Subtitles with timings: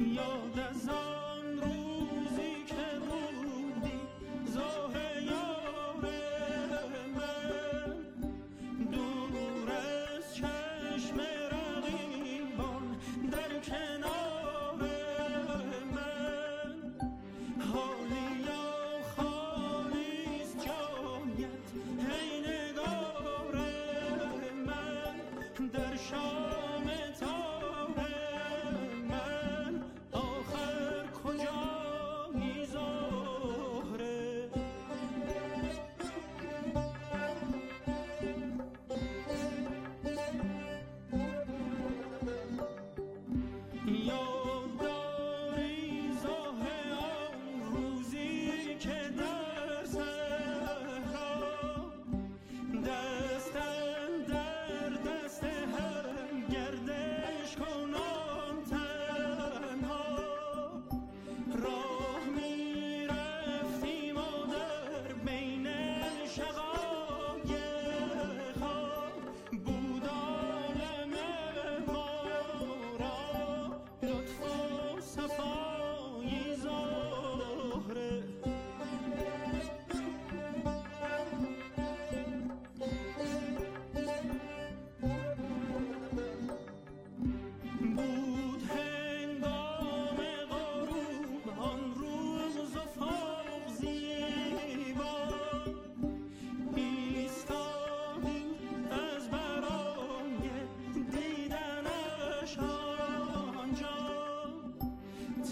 [0.00, 4.00] یاد از آن روزی که بودی
[4.44, 4.92] زاه
[5.24, 6.04] یار
[7.14, 7.96] من.
[8.92, 11.20] دور از چشم
[11.52, 12.96] رقیبان
[13.32, 14.80] در کنار
[15.94, 16.92] من.
[17.72, 18.64] حالیا
[19.16, 21.66] خالیست جایت
[21.98, 23.54] هی نگار
[24.66, 25.68] من.
[25.68, 26.86] در شام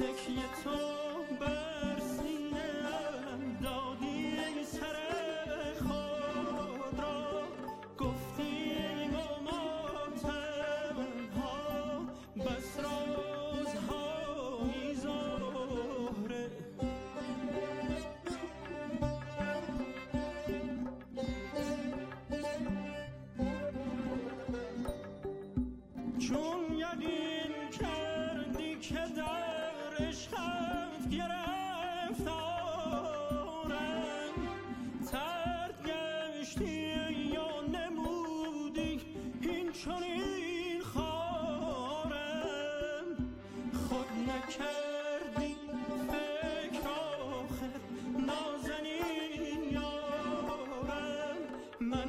[0.00, 0.70] تکیه تو
[1.40, 4.96] بر سینه‌ام دادی سر
[5.78, 7.42] خود را.
[7.98, 9.88] گفتیم و ما
[10.22, 12.00] تنها
[12.36, 16.50] بس رازهایی زهره
[26.18, 26.69] چون
[30.08, 33.70] عشقت گرفت آرم
[35.10, 36.90] ترد گشتی
[37.34, 39.00] یا نمودی
[39.40, 42.20] این چنین خارم
[43.88, 45.56] خود نکردی
[46.08, 46.88] فکر
[48.26, 51.38] نازنین یارم.
[51.80, 52.08] من